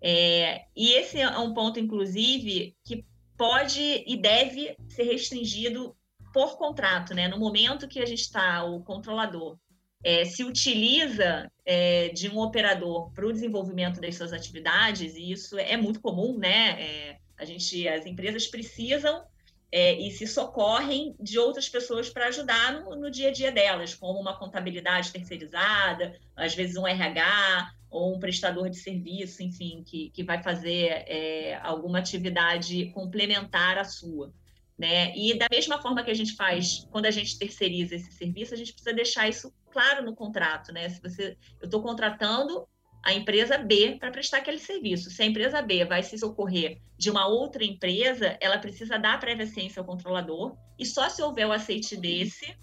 É, 0.01 0.63
e 0.73 0.93
esse 0.93 1.19
é 1.19 1.37
um 1.39 1.53
ponto, 1.53 1.77
inclusive, 1.77 2.73
que 2.85 3.05
pode 3.37 4.03
e 4.05 4.17
deve 4.17 4.75
ser 4.87 5.03
restringido 5.03 5.95
por 6.33 6.57
contrato, 6.57 7.13
né? 7.13 7.27
No 7.27 7.37
momento 7.37 7.87
que 7.87 7.99
a 7.99 8.05
gente 8.05 8.21
está, 8.21 8.63
o 8.63 8.81
controlador 8.81 9.57
é, 10.03 10.25
se 10.25 10.43
utiliza 10.43 11.49
é, 11.65 12.09
de 12.09 12.29
um 12.29 12.39
operador 12.39 13.11
para 13.11 13.25
o 13.25 13.31
desenvolvimento 13.31 14.01
das 14.01 14.15
suas 14.15 14.33
atividades, 14.33 15.15
e 15.15 15.31
isso 15.31 15.57
é 15.57 15.77
muito 15.77 16.01
comum, 16.01 16.37
né? 16.37 16.81
É, 16.81 17.17
a 17.37 17.45
gente, 17.45 17.87
as 17.87 18.05
empresas 18.05 18.47
precisam 18.47 19.23
é, 19.71 19.93
e 19.93 20.11
se 20.11 20.27
socorrem 20.27 21.15
de 21.19 21.39
outras 21.39 21.67
pessoas 21.67 22.09
para 22.09 22.27
ajudar 22.27 22.73
no, 22.73 22.95
no, 22.95 23.09
dia 23.09 23.29
a 23.29 23.31
dia 23.31 23.51
delas, 23.51 23.95
como 23.95 24.19
uma 24.19 24.37
contabilidade 24.37 25.11
terceirizada, 25.11 26.19
às 26.35 26.53
vezes 26.53 26.75
um 26.77 26.87
RH 26.87 27.71
ou 27.93 28.15
um 28.15 28.19
prestador 28.19 28.69
de 28.69 28.77
serviço, 28.77 29.43
enfim, 29.43 29.83
que, 29.85 30.09
que 30.09 30.23
vai 30.23 30.41
fazer 30.41 31.03
é, 31.07 31.59
alguma 31.61 31.99
atividade 31.99 32.87
complementar 32.87 33.77
à 33.77 33.83
sua. 33.83 34.33
Né? 34.75 35.15
E 35.15 35.37
da 35.37 35.45
mesma 35.51 35.79
forma 35.79 36.03
que 36.03 36.09
a 36.09 36.15
gente 36.15 36.35
faz 36.35 36.87
quando 36.91 37.05
a 37.05 37.11
gente 37.11 37.37
terceiriza 37.37 37.95
esse 37.95 38.11
serviço, 38.11 38.55
a 38.55 38.57
gente 38.57 38.73
precisa 38.73 38.95
deixar 38.95 39.29
isso 39.29 39.53
claro 39.71 40.03
no 40.03 40.15
contrato, 40.15 40.73
né? 40.73 40.89
Se 40.89 40.99
você, 40.99 41.37
eu 41.61 41.65
estou 41.65 41.81
contratando 41.83 42.67
a 43.03 43.13
empresa 43.13 43.57
B 43.57 43.97
para 43.99 44.09
prestar 44.09 44.37
aquele 44.37 44.57
serviço. 44.57 45.11
Se 45.11 45.21
a 45.21 45.25
empresa 45.25 45.61
B 45.61 45.85
vai 45.85 46.01
se 46.01 46.17
socorrer 46.17 46.79
de 46.97 47.11
uma 47.11 47.27
outra 47.27 47.63
empresa, 47.63 48.35
ela 48.41 48.57
precisa 48.57 48.97
dar 48.97 49.19
prévia 49.19 49.45
ciência 49.45 49.79
ao 49.79 49.85
controlador 49.85 50.55
e 50.79 50.85
só 50.85 51.07
se 51.09 51.21
houver 51.21 51.45
o 51.45 51.51
aceite 51.51 51.95
desse, 51.95 52.55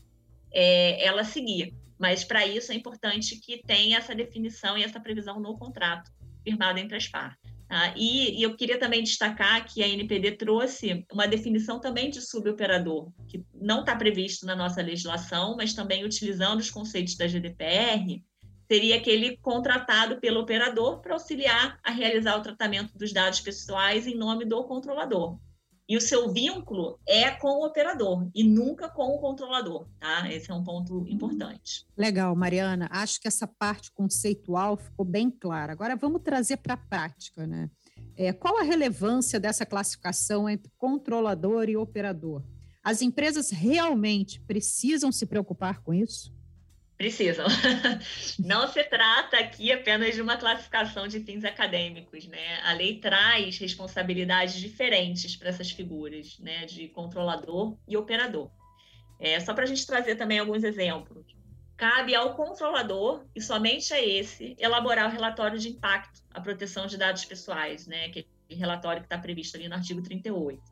é, 0.52 1.04
ela 1.04 1.22
seguir. 1.22 1.74
Mas 2.00 2.24
para 2.24 2.46
isso 2.46 2.72
é 2.72 2.74
importante 2.74 3.38
que 3.38 3.62
tenha 3.62 3.98
essa 3.98 4.14
definição 4.14 4.78
e 4.78 4.82
essa 4.82 4.98
previsão 4.98 5.38
no 5.38 5.58
contrato 5.58 6.10
firmado 6.42 6.78
entre 6.78 6.96
as 6.96 7.06
partes. 7.06 7.38
Ah, 7.68 7.92
e, 7.94 8.40
e, 8.40 8.42
eu 8.42 8.56
queria 8.56 8.78
também 8.78 9.02
destacar 9.02 9.64
que 9.64 9.80
a 9.80 9.86
NPD 9.86 10.32
trouxe 10.32 11.06
uma 11.12 11.28
definição 11.28 11.78
também 11.78 12.10
de 12.10 12.20
suboperador, 12.20 13.12
que 13.28 13.44
não 13.54 13.80
está 13.80 13.94
previsto 13.94 14.44
na 14.44 14.56
nossa 14.56 14.82
legislação, 14.82 15.54
mas 15.56 15.72
também 15.72 16.04
utilizando 16.04 16.58
os 16.58 16.70
conceitos 16.70 17.16
da 17.16 17.28
GDPR, 17.28 18.24
seria 18.66 18.96
aquele 18.96 19.36
contratado 19.36 20.18
pelo 20.18 20.40
operador 20.40 21.00
para 21.00 21.12
auxiliar 21.12 21.78
a 21.84 21.92
realizar 21.92 22.36
o 22.38 22.42
tratamento 22.42 22.96
dos 22.96 23.12
dados 23.12 23.40
pessoais 23.40 24.06
em 24.06 24.16
nome 24.16 24.44
do 24.44 24.64
controlador. 24.64 25.38
E 25.90 25.96
o 25.96 26.00
seu 26.00 26.32
vínculo 26.32 27.00
é 27.04 27.32
com 27.32 27.48
o 27.48 27.66
operador 27.66 28.30
e 28.32 28.44
nunca 28.44 28.88
com 28.88 29.08
o 29.08 29.18
controlador, 29.18 29.88
tá? 29.98 30.32
Esse 30.32 30.48
é 30.48 30.54
um 30.54 30.62
ponto 30.62 31.04
importante. 31.08 31.84
Legal, 31.96 32.36
Mariana. 32.36 32.88
Acho 32.92 33.20
que 33.20 33.26
essa 33.26 33.44
parte 33.44 33.90
conceitual 33.90 34.76
ficou 34.76 35.04
bem 35.04 35.28
clara. 35.28 35.72
Agora 35.72 35.96
vamos 35.96 36.22
trazer 36.22 36.58
para 36.58 36.74
a 36.74 36.76
prática, 36.76 37.44
né? 37.44 37.68
É, 38.16 38.32
qual 38.32 38.60
a 38.60 38.62
relevância 38.62 39.40
dessa 39.40 39.66
classificação 39.66 40.48
entre 40.48 40.70
controlador 40.78 41.68
e 41.68 41.76
operador? 41.76 42.44
As 42.84 43.02
empresas 43.02 43.50
realmente 43.50 44.40
precisam 44.42 45.10
se 45.10 45.26
preocupar 45.26 45.82
com 45.82 45.92
isso? 45.92 46.32
Precisam. 47.00 47.46
Não 48.38 48.68
se 48.68 48.84
trata 48.84 49.38
aqui 49.38 49.72
apenas 49.72 50.14
de 50.14 50.20
uma 50.20 50.36
classificação 50.36 51.08
de 51.08 51.20
fins 51.20 51.46
acadêmicos, 51.46 52.26
né? 52.26 52.60
A 52.62 52.74
lei 52.74 53.00
traz 53.00 53.56
responsabilidades 53.56 54.56
diferentes 54.56 55.34
para 55.34 55.48
essas 55.48 55.70
figuras, 55.70 56.38
né? 56.40 56.66
De 56.66 56.88
controlador 56.88 57.78
e 57.88 57.96
operador. 57.96 58.50
É, 59.18 59.40
só 59.40 59.54
para 59.54 59.64
a 59.64 59.66
gente 59.66 59.86
trazer 59.86 60.16
também 60.16 60.40
alguns 60.40 60.62
exemplos. 60.62 61.24
Cabe 61.74 62.14
ao 62.14 62.34
controlador, 62.34 63.24
e 63.34 63.40
somente 63.40 63.94
a 63.94 64.06
esse, 64.06 64.54
elaborar 64.58 65.08
o 65.08 65.10
relatório 65.10 65.58
de 65.58 65.70
impacto 65.70 66.20
à 66.34 66.38
proteção 66.38 66.86
de 66.86 66.98
dados 66.98 67.24
pessoais, 67.24 67.86
né? 67.86 68.10
Que 68.10 68.26
é 68.50 68.54
relatório 68.54 69.00
que 69.00 69.06
está 69.06 69.16
previsto 69.16 69.56
ali 69.56 69.70
no 69.70 69.74
artigo 69.74 70.02
38. 70.02 70.62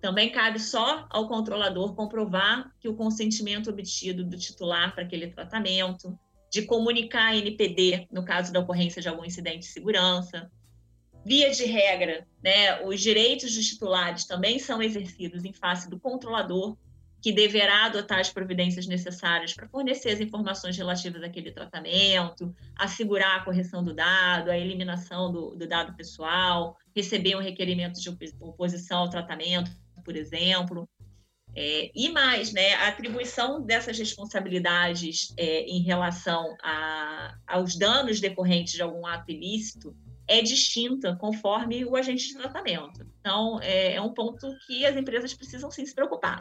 Também 0.00 0.30
cabe 0.30 0.58
só 0.58 1.06
ao 1.10 1.26
controlador 1.26 1.94
comprovar 1.94 2.70
que 2.80 2.88
o 2.88 2.94
consentimento 2.94 3.70
obtido 3.70 4.24
do 4.24 4.36
titular 4.36 4.94
para 4.94 5.04
aquele 5.04 5.28
tratamento, 5.28 6.18
de 6.50 6.62
comunicar 6.62 7.32
a 7.32 7.36
NPD 7.36 8.06
no 8.10 8.24
caso 8.24 8.52
da 8.52 8.60
ocorrência 8.60 9.02
de 9.02 9.08
algum 9.08 9.24
incidente 9.24 9.60
de 9.60 9.66
segurança. 9.66 10.50
Via 11.24 11.50
de 11.50 11.64
regra, 11.64 12.26
né, 12.42 12.82
os 12.84 13.00
direitos 13.00 13.54
dos 13.54 13.66
titulares 13.66 14.24
também 14.26 14.58
são 14.58 14.80
exercidos 14.80 15.44
em 15.44 15.52
face 15.52 15.90
do 15.90 15.98
controlador, 15.98 16.76
que 17.20 17.32
deverá 17.32 17.86
adotar 17.86 18.20
as 18.20 18.30
providências 18.30 18.86
necessárias 18.86 19.52
para 19.52 19.68
fornecer 19.68 20.10
as 20.10 20.20
informações 20.20 20.76
relativas 20.76 21.24
àquele 21.24 21.50
tratamento, 21.50 22.54
assegurar 22.76 23.40
a 23.40 23.44
correção 23.44 23.82
do 23.82 23.92
dado, 23.92 24.48
a 24.48 24.56
eliminação 24.56 25.32
do, 25.32 25.56
do 25.56 25.66
dado 25.66 25.96
pessoal, 25.96 26.76
receber 26.94 27.34
um 27.34 27.40
requerimento 27.40 28.00
de 28.00 28.08
oposição 28.40 28.98
ao 29.00 29.10
tratamento, 29.10 29.72
por 30.06 30.16
exemplo. 30.16 30.88
É, 31.54 31.90
e 31.94 32.10
mais, 32.10 32.52
né, 32.52 32.74
a 32.74 32.88
atribuição 32.88 33.62
dessas 33.62 33.98
responsabilidades 33.98 35.32
é, 35.38 35.62
em 35.62 35.82
relação 35.82 36.54
a, 36.62 37.34
aos 37.46 37.76
danos 37.76 38.20
decorrentes 38.20 38.74
de 38.74 38.82
algum 38.82 39.06
ato 39.06 39.30
ilícito 39.32 39.96
é 40.28 40.42
distinta 40.42 41.16
conforme 41.16 41.84
o 41.84 41.96
agente 41.96 42.28
de 42.28 42.34
tratamento. 42.36 43.06
Então, 43.20 43.58
é, 43.62 43.94
é 43.94 44.00
um 44.00 44.12
ponto 44.12 44.46
que 44.66 44.84
as 44.84 44.96
empresas 44.96 45.32
precisam 45.32 45.70
sim 45.70 45.86
se 45.86 45.94
preocupar. 45.94 46.40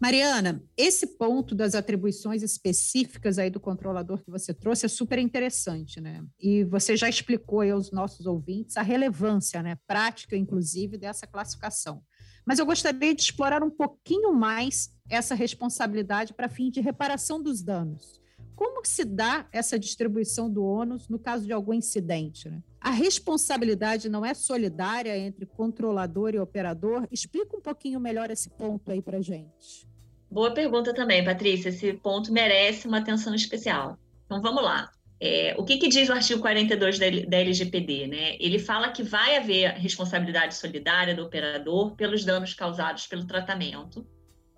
Mariana, 0.00 0.62
esse 0.76 1.06
ponto 1.16 1.54
das 1.54 1.74
atribuições 1.74 2.42
específicas 2.42 3.38
aí 3.38 3.48
do 3.48 3.58
controlador 3.58 4.22
que 4.22 4.30
você 4.30 4.52
trouxe 4.52 4.84
é 4.84 4.88
super 4.90 5.18
interessante, 5.18 6.00
né? 6.00 6.22
E 6.38 6.64
você 6.64 6.96
já 6.96 7.08
explicou 7.08 7.62
aos 7.62 7.90
nossos 7.90 8.26
ouvintes 8.26 8.76
a 8.76 8.82
relevância, 8.82 9.62
né, 9.62 9.78
prática, 9.86 10.36
inclusive, 10.36 10.98
dessa 10.98 11.26
classificação. 11.26 12.02
Mas 12.46 12.60
eu 12.60 12.64
gostaria 12.64 13.12
de 13.12 13.22
explorar 13.22 13.64
um 13.64 13.70
pouquinho 13.70 14.32
mais 14.32 14.94
essa 15.10 15.34
responsabilidade 15.34 16.32
para 16.32 16.48
fim 16.48 16.70
de 16.70 16.80
reparação 16.80 17.42
dos 17.42 17.60
danos. 17.60 18.20
Como 18.54 18.82
se 18.86 19.04
dá 19.04 19.46
essa 19.52 19.78
distribuição 19.78 20.48
do 20.48 20.64
ônus 20.64 21.08
no 21.08 21.18
caso 21.18 21.44
de 21.44 21.52
algum 21.52 21.74
incidente? 21.74 22.48
Né? 22.48 22.62
A 22.80 22.90
responsabilidade 22.90 24.08
não 24.08 24.24
é 24.24 24.32
solidária 24.32 25.18
entre 25.18 25.44
controlador 25.44 26.34
e 26.34 26.38
operador? 26.38 27.06
Explica 27.10 27.56
um 27.56 27.60
pouquinho 27.60 28.00
melhor 28.00 28.30
esse 28.30 28.48
ponto 28.48 28.90
aí 28.90 29.02
para 29.02 29.20
gente. 29.20 29.86
Boa 30.30 30.54
pergunta 30.54 30.94
também, 30.94 31.24
Patrícia. 31.24 31.68
Esse 31.68 31.92
ponto 31.94 32.32
merece 32.32 32.88
uma 32.88 32.98
atenção 32.98 33.34
especial. 33.34 33.98
Então 34.24 34.40
vamos 34.40 34.62
lá. 34.62 34.90
É, 35.18 35.54
o 35.56 35.64
que, 35.64 35.78
que, 35.78 35.88
diz 35.88 36.08
o 36.08 36.12
artigo 36.12 36.40
42 36.40 36.98
da, 36.98 37.06
LGPD? 37.06 38.06
Né? 38.06 38.36
Ele 38.38 38.58
fala 38.58 38.90
que 38.90 39.02
vai 39.02 39.36
haver 39.36 39.72
responsabilidade 39.74 40.54
solidária 40.54 41.14
do 41.14 41.24
operador 41.24 41.96
pelos 41.96 42.24
danos 42.24 42.52
causados 42.52 43.06
pelo 43.06 43.26
tratamento, 43.26 44.06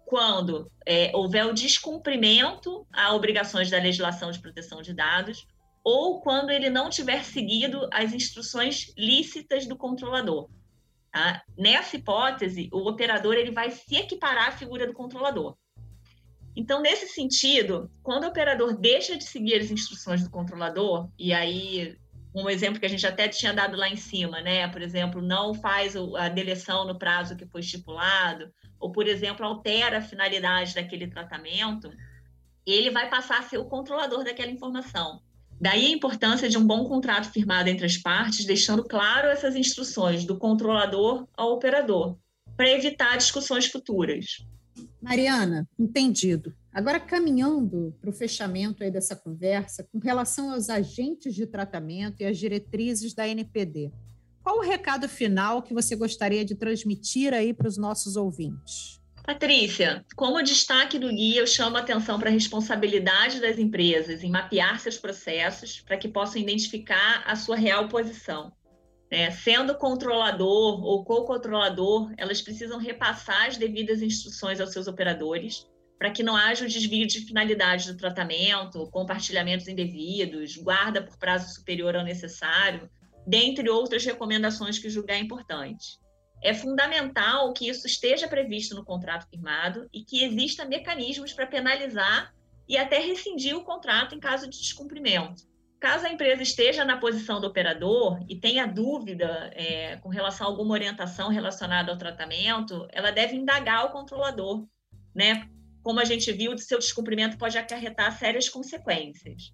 quando 0.04 0.70
é, 0.86 1.12
houver 1.14 1.46
o 1.46 1.52
descumprimento 1.52 2.86
a 2.92 3.14
obrigações 3.14 3.70
da 3.70 3.78
legislação 3.78 4.30
de 4.30 4.40
proteção 4.40 4.82
de 4.82 4.94
dados 4.94 5.46
ou 5.84 6.20
quando 6.20 6.50
ele 6.50 6.68
não 6.68 6.90
tiver 6.90 7.22
seguido 7.24 7.88
as 7.92 8.12
instruções 8.12 8.92
lícitas 8.96 9.66
do 9.66 9.76
controlador. 9.76 10.50
Tá? 11.12 11.42
Nessa 11.56 11.96
hipótese, 11.96 12.68
o 12.72 12.88
operador 12.88 13.34
ele 13.34 13.50
vai 13.50 13.70
se 13.70 13.96
equiparar 13.96 14.48
à 14.48 14.52
figura 14.52 14.86
do 14.86 14.92
controlador. 14.92 15.56
Então, 16.58 16.82
nesse 16.82 17.06
sentido, 17.06 17.88
quando 18.02 18.24
o 18.24 18.30
operador 18.30 18.76
deixa 18.76 19.16
de 19.16 19.22
seguir 19.22 19.60
as 19.60 19.70
instruções 19.70 20.24
do 20.24 20.28
controlador, 20.28 21.08
e 21.16 21.32
aí 21.32 21.96
um 22.34 22.50
exemplo 22.50 22.80
que 22.80 22.86
a 22.86 22.88
gente 22.88 23.06
até 23.06 23.28
tinha 23.28 23.52
dado 23.52 23.76
lá 23.76 23.88
em 23.88 23.94
cima, 23.94 24.40
né? 24.40 24.66
Por 24.66 24.82
exemplo, 24.82 25.22
não 25.22 25.54
faz 25.54 25.94
a 26.16 26.28
deleção 26.28 26.84
no 26.84 26.98
prazo 26.98 27.36
que 27.36 27.46
foi 27.46 27.60
estipulado, 27.60 28.52
ou, 28.80 28.90
por 28.90 29.06
exemplo, 29.06 29.46
altera 29.46 29.98
a 29.98 30.02
finalidade 30.02 30.74
daquele 30.74 31.06
tratamento, 31.06 31.92
ele 32.66 32.90
vai 32.90 33.08
passar 33.08 33.38
a 33.38 33.42
ser 33.44 33.58
o 33.58 33.66
controlador 33.66 34.24
daquela 34.24 34.50
informação. 34.50 35.20
Daí 35.60 35.86
a 35.86 35.94
importância 35.94 36.48
de 36.48 36.58
um 36.58 36.66
bom 36.66 36.88
contrato 36.88 37.30
firmado 37.30 37.68
entre 37.68 37.86
as 37.86 37.96
partes, 37.96 38.44
deixando 38.44 38.82
claro 38.82 39.28
essas 39.28 39.54
instruções 39.54 40.24
do 40.24 40.36
controlador 40.36 41.24
ao 41.36 41.52
operador, 41.52 42.18
para 42.56 42.68
evitar 42.68 43.16
discussões 43.16 43.66
futuras. 43.66 44.38
Mariana, 45.00 45.68
entendido. 45.78 46.54
Agora, 46.72 47.00
caminhando 47.00 47.94
para 48.00 48.10
o 48.10 48.12
fechamento 48.12 48.82
aí 48.82 48.90
dessa 48.90 49.16
conversa, 49.16 49.88
com 49.90 49.98
relação 49.98 50.52
aos 50.52 50.68
agentes 50.68 51.34
de 51.34 51.46
tratamento 51.46 52.20
e 52.20 52.24
as 52.24 52.38
diretrizes 52.38 53.14
da 53.14 53.26
NPD, 53.26 53.90
qual 54.42 54.58
o 54.58 54.62
recado 54.62 55.08
final 55.08 55.62
que 55.62 55.74
você 55.74 55.94
gostaria 55.94 56.44
de 56.44 56.54
transmitir 56.54 57.34
aí 57.34 57.52
para 57.52 57.68
os 57.68 57.76
nossos 57.76 58.16
ouvintes? 58.16 58.98
Patrícia, 59.28 60.06
como 60.16 60.42
destaque 60.42 60.98
do 60.98 61.10
guia, 61.10 61.40
eu 61.40 61.46
chamo 61.46 61.76
a 61.76 61.80
atenção 61.80 62.18
para 62.18 62.30
a 62.30 62.32
responsabilidade 62.32 63.40
das 63.40 63.58
empresas 63.58 64.24
em 64.24 64.30
mapear 64.30 64.80
seus 64.80 64.96
processos 64.96 65.82
para 65.82 65.98
que 65.98 66.08
possam 66.08 66.40
identificar 66.40 67.22
a 67.26 67.36
sua 67.36 67.54
real 67.54 67.88
posição. 67.88 68.50
É, 69.10 69.30
sendo 69.30 69.74
controlador 69.74 70.84
ou 70.84 71.04
co-controlador, 71.04 72.12
elas 72.16 72.42
precisam 72.42 72.78
repassar 72.78 73.46
as 73.46 73.56
devidas 73.56 74.02
instruções 74.02 74.60
aos 74.60 74.72
seus 74.72 74.86
operadores 74.86 75.66
para 75.98 76.10
que 76.12 76.22
não 76.22 76.36
haja 76.36 76.64
o 76.64 76.68
desvio 76.68 77.06
de 77.06 77.20
finalidade 77.20 77.90
do 77.90 77.98
tratamento, 77.98 78.88
compartilhamentos 78.90 79.66
indevidos, 79.66 80.56
guarda 80.56 81.02
por 81.02 81.18
prazo 81.18 81.52
superior 81.52 81.96
ao 81.96 82.04
necessário, 82.04 82.88
dentre 83.26 83.68
outras 83.68 84.04
recomendações 84.04 84.78
que 84.78 84.88
julgar 84.88 85.18
importante. 85.18 85.98
É 86.40 86.54
fundamental 86.54 87.52
que 87.52 87.68
isso 87.68 87.86
esteja 87.86 88.28
previsto 88.28 88.76
no 88.76 88.84
contrato 88.84 89.28
firmado 89.28 89.88
e 89.92 90.04
que 90.04 90.22
exista 90.22 90.64
mecanismos 90.64 91.32
para 91.32 91.48
penalizar 91.48 92.32
e 92.68 92.76
até 92.76 93.00
rescindir 93.00 93.56
o 93.56 93.64
contrato 93.64 94.14
em 94.14 94.20
caso 94.20 94.48
de 94.48 94.56
descumprimento. 94.56 95.42
Caso 95.80 96.06
a 96.06 96.10
empresa 96.10 96.42
esteja 96.42 96.84
na 96.84 96.96
posição 96.96 97.40
do 97.40 97.46
operador 97.46 98.18
e 98.28 98.34
tenha 98.34 98.66
dúvida 98.66 99.50
é, 99.54 99.96
com 99.98 100.08
relação 100.08 100.46
a 100.46 100.50
alguma 100.50 100.74
orientação 100.74 101.28
relacionada 101.28 101.92
ao 101.92 101.98
tratamento, 101.98 102.88
ela 102.90 103.12
deve 103.12 103.36
indagar 103.36 103.86
o 103.86 103.90
controlador, 103.90 104.66
né? 105.14 105.48
Como 105.80 106.00
a 106.00 106.04
gente 106.04 106.32
viu, 106.32 106.52
o 106.52 106.58
seu 106.58 106.78
descumprimento 106.78 107.38
pode 107.38 107.56
acarretar 107.56 108.18
sérias 108.18 108.48
consequências. 108.48 109.52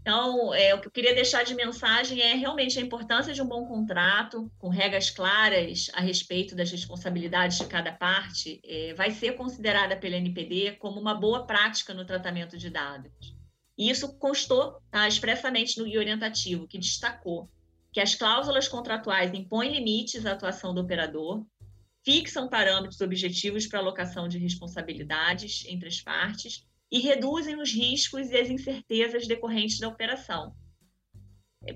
Então, 0.00 0.54
é, 0.54 0.74
o 0.74 0.80
que 0.80 0.86
eu 0.86 0.92
queria 0.92 1.14
deixar 1.14 1.44
de 1.44 1.54
mensagem 1.54 2.20
é 2.20 2.34
realmente 2.34 2.78
a 2.78 2.82
importância 2.82 3.32
de 3.32 3.42
um 3.42 3.46
bom 3.46 3.66
contrato, 3.66 4.52
com 4.58 4.68
regras 4.68 5.10
claras 5.10 5.90
a 5.94 6.00
respeito 6.00 6.54
das 6.54 6.70
responsabilidades 6.70 7.58
de 7.58 7.66
cada 7.66 7.90
parte, 7.90 8.60
é, 8.64 8.94
vai 8.94 9.10
ser 9.10 9.32
considerada 9.32 9.96
pela 9.96 10.16
NPD 10.16 10.72
como 10.72 11.00
uma 11.00 11.14
boa 11.14 11.46
prática 11.46 11.92
no 11.92 12.04
tratamento 12.04 12.56
de 12.56 12.70
dados. 12.70 13.33
E 13.76 13.90
isso 13.90 14.16
constou 14.18 14.80
tá, 14.90 15.08
expressamente 15.08 15.78
no 15.78 15.84
guia 15.84 15.98
orientativo, 15.98 16.68
que 16.68 16.78
destacou 16.78 17.50
que 17.92 18.00
as 18.00 18.14
cláusulas 18.14 18.66
contratuais 18.66 19.32
impõem 19.32 19.72
limites 19.72 20.26
à 20.26 20.32
atuação 20.32 20.74
do 20.74 20.80
operador, 20.80 21.44
fixam 22.04 22.48
parâmetros 22.48 23.00
objetivos 23.00 23.66
para 23.66 23.78
alocação 23.78 24.28
de 24.28 24.36
responsabilidades 24.36 25.64
entre 25.66 25.88
as 25.88 26.00
partes 26.00 26.66
e 26.90 26.98
reduzem 26.98 27.60
os 27.60 27.72
riscos 27.72 28.30
e 28.30 28.36
as 28.36 28.50
incertezas 28.50 29.26
decorrentes 29.26 29.78
da 29.78 29.88
operação. 29.88 30.54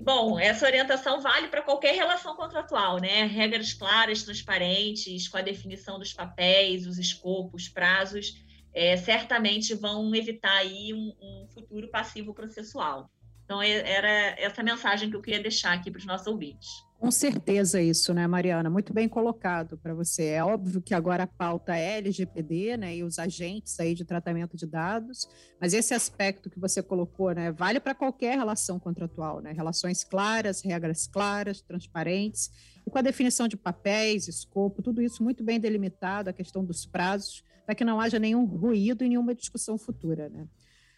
Bom, 0.01 0.39
essa 0.39 0.65
orientação 0.65 1.19
vale 1.19 1.47
para 1.47 1.63
qualquer 1.63 1.95
relação 1.95 2.35
contratual, 2.35 2.99
né? 2.99 3.25
Regras 3.25 3.73
claras, 3.73 4.21
transparentes, 4.21 5.27
com 5.27 5.37
a 5.37 5.41
definição 5.41 5.97
dos 5.97 6.13
papéis, 6.13 6.85
os 6.85 6.99
escopos, 6.99 7.67
prazos, 7.67 8.35
é, 8.73 8.97
certamente 8.97 9.73
vão 9.73 10.13
evitar 10.13 10.57
aí 10.57 10.93
um, 10.93 11.13
um 11.21 11.47
futuro 11.53 11.87
passivo 11.89 12.33
processual. 12.33 13.09
Então, 13.49 13.63
era 13.63 14.35
essa 14.39 14.61
mensagem 14.61 15.09
que 15.09 15.15
eu 15.15 15.21
queria 15.21 15.41
deixar 15.41 15.73
aqui 15.73 15.89
para 15.89 15.97
os 15.97 16.05
nossos 16.05 16.27
ouvintes. 16.27 16.69
Com 16.99 17.09
certeza 17.09 17.81
isso, 17.81 18.13
né, 18.13 18.27
Mariana? 18.27 18.69
Muito 18.69 18.93
bem 18.93 19.09
colocado 19.09 19.75
para 19.75 19.93
você. 19.93 20.25
É 20.25 20.43
óbvio 20.43 20.81
que 20.81 20.93
agora 20.93 21.23
a 21.23 21.27
pauta 21.27 21.75
é 21.75 21.97
LGPD, 21.97 22.77
né, 22.77 22.97
e 22.97 23.03
os 23.03 23.17
agentes 23.17 23.79
aí 23.79 23.95
de 23.95 24.05
tratamento 24.05 24.55
de 24.55 24.67
dados, 24.67 25.27
mas 25.59 25.73
esse 25.73 25.95
aspecto 25.95 26.47
que 26.47 26.59
você 26.59 26.83
colocou, 26.83 27.31
né, 27.31 27.51
vale 27.51 27.79
para 27.79 27.95
qualquer 27.95 28.37
relação 28.37 28.77
contratual, 28.77 29.39
né? 29.39 29.51
Relações 29.51 30.03
claras, 30.03 30.61
regras 30.61 31.07
claras, 31.07 31.61
transparentes, 31.61 32.51
e 32.85 32.91
com 32.91 32.99
a 32.99 33.01
definição 33.01 33.47
de 33.47 33.57
papéis, 33.57 34.27
escopo, 34.27 34.83
tudo 34.83 35.01
isso 35.01 35.23
muito 35.23 35.43
bem 35.43 35.59
delimitado, 35.59 36.29
a 36.29 36.33
questão 36.33 36.63
dos 36.63 36.85
prazos, 36.85 37.43
para 37.69 37.75
que 37.75 37.85
não 37.85 38.01
haja 38.01 38.17
nenhum 38.17 38.45
ruído 38.45 39.05
e 39.05 39.09
nenhuma 39.09 39.35
discussão 39.35 39.77
futura, 39.77 40.27
né? 40.27 40.47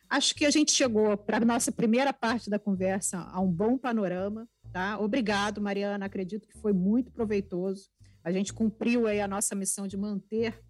Acho 0.09 0.33
que 0.33 0.45
a 0.45 0.49
gente 0.49 0.71
chegou 0.71 1.17
para 1.17 1.37
a 1.37 1.45
nossa 1.45 1.71
primeira 1.71 2.13
parte 2.13 2.49
da 2.49 2.57
conversa 2.57 3.19
a 3.19 3.39
um 3.41 3.51
bom 3.51 3.77
panorama 3.77 4.47
Tá? 4.71 4.97
Obrigado, 4.97 5.59
Mariana. 5.59 6.05
Acredito 6.05 6.47
que 6.47 6.57
foi 6.57 6.71
muito 6.71 7.11
proveitoso. 7.11 7.89
A 8.23 8.31
gente 8.31 8.53
cumpriu 8.53 9.05
aí 9.05 9.19
a 9.19 9.27
nossa 9.27 9.53
missão 9.53 9.85
de 9.85 9.97
manter 9.97 10.63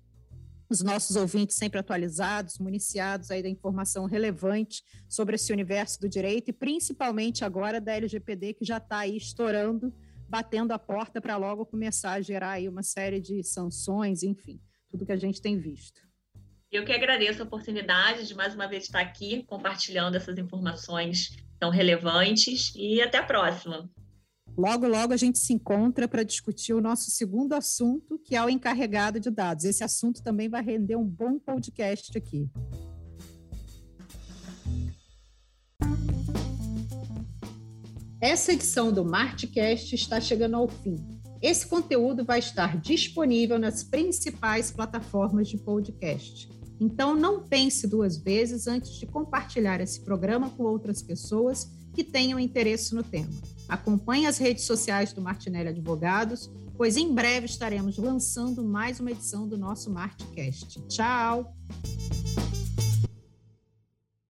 os 0.70 0.82
nossos 0.82 1.16
ouvintes 1.16 1.58
sempre 1.58 1.80
atualizados, 1.80 2.58
municiados 2.58 3.30
aí 3.30 3.44
da 3.44 3.50
informação 3.50 4.06
relevante 4.06 4.84
sobre 5.08 5.36
esse 5.36 5.52
universo 5.52 6.00
do 6.00 6.10
direito 6.10 6.50
e 6.50 6.54
principalmente 6.54 7.44
agora 7.44 7.80
da 7.80 7.94
LGPD 7.94 8.54
que 8.54 8.66
já 8.66 8.78
está 8.78 9.00
aí 9.00 9.18
estourando, 9.18 9.94
batendo 10.30 10.72
a 10.72 10.80
porta 10.80 11.22
para 11.22 11.36
logo 11.38 11.66
começar 11.66 12.14
a 12.14 12.22
gerar 12.22 12.52
aí 12.52 12.70
uma 12.70 12.82
série 12.82 13.20
de 13.20 13.44
sanções, 13.44 14.24
enfim, 14.24 14.60
tudo 14.92 15.06
que 15.06 15.12
a 15.12 15.18
gente 15.18 15.42
tem 15.42 15.58
visto. 15.58 16.02
Eu 16.72 16.86
que 16.86 16.92
agradeço 16.92 17.42
a 17.42 17.46
oportunidade 17.46 18.28
de 18.28 18.36
mais 18.36 18.54
uma 18.54 18.68
vez 18.68 18.84
estar 18.84 19.02
aqui 19.02 19.44
compartilhando 19.44 20.16
essas 20.16 20.38
informações 20.38 21.36
tão 21.60 21.70
relevantes 21.70 22.74
e 22.76 23.02
até 23.02 23.18
a 23.18 23.24
próxima. 23.24 23.90
Logo, 24.58 24.88
logo 24.88 25.14
a 25.14 25.18
gente 25.18 25.40
se 25.40 25.54
encontra 25.54 26.08
para 26.08 26.24
discutir 26.24 26.74
o 26.74 26.82
nosso 26.82 27.10
segundo 27.10 27.54
assunto, 27.54 28.20
que 28.20 28.36
é 28.36 28.44
o 28.44 28.50
encarregado 28.50 29.20
de 29.20 29.30
dados. 29.30 29.64
Esse 29.64 29.84
assunto 29.84 30.22
também 30.22 30.50
vai 30.50 30.62
render 30.62 30.98
um 30.98 31.06
bom 31.06 31.40
podcast 31.40 32.18
aqui. 32.18 32.50
Essa 38.22 38.54
edição 38.54 38.92
do 38.92 39.04
Martcast 39.04 39.96
está 39.96 40.22
chegando 40.22 40.56
ao 40.56 40.68
fim. 40.68 41.21
Esse 41.42 41.66
conteúdo 41.66 42.24
vai 42.24 42.40
estar 42.40 42.78
disponível 42.80 43.58
nas 43.58 43.84
principais 43.84 44.70
plataformas 44.70 45.48
de 45.48 45.58
podcast. 45.58 46.50
Então, 46.80 47.16
não 47.16 47.44
pense 47.44 47.88
duas 47.88 48.18
vezes 48.18 48.68
antes 48.68 48.94
de 48.94 49.06
compartilhar 49.06 49.82
esse 49.82 50.02
programa 50.02 50.50
com 50.50 50.64
outras 50.64 51.02
pessoas 51.02 51.70
que 51.94 52.04
tenham 52.04 52.40
interesse 52.40 52.96
no 52.96 53.04
tema. 53.04 53.30
Acompanhe 53.68 54.26
as 54.26 54.38
redes 54.38 54.66
sociais 54.66 55.14
do 55.14 55.22
Martinelli 55.22 55.70
Advogados, 55.70 56.50
pois 56.78 56.98
em 56.98 57.14
breve 57.14 57.46
estaremos 57.46 57.98
lançando 57.98 58.64
mais 58.64 59.00
uma 59.00 59.12
edição 59.12 59.48
do 59.48 59.58
nosso 59.58 59.92
Martcast. 59.92 60.82
Tchau! 60.88 61.56